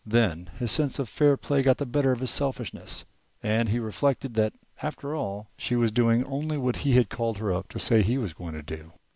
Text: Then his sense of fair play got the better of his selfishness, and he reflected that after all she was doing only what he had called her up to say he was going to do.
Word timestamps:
Then 0.03 0.49
his 0.57 0.71
sense 0.71 0.97
of 0.97 1.07
fair 1.07 1.37
play 1.37 1.61
got 1.61 1.77
the 1.77 1.85
better 1.85 2.11
of 2.11 2.21
his 2.21 2.31
selfishness, 2.31 3.05
and 3.43 3.69
he 3.69 3.77
reflected 3.77 4.33
that 4.33 4.53
after 4.81 5.13
all 5.15 5.51
she 5.59 5.75
was 5.75 5.91
doing 5.91 6.25
only 6.25 6.57
what 6.57 6.77
he 6.77 6.93
had 6.93 7.07
called 7.07 7.37
her 7.37 7.53
up 7.53 7.69
to 7.69 7.77
say 7.79 8.01
he 8.01 8.17
was 8.17 8.33
going 8.33 8.55
to 8.55 8.63
do. 8.63 8.93